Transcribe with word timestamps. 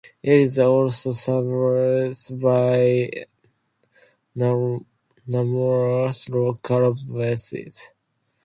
It 0.23 0.33
is 0.33 0.57
also 0.57 1.11
served 1.11 2.39
by 2.41 3.11
numerous 4.35 6.27
local 6.27 6.95
buses. 7.07 7.91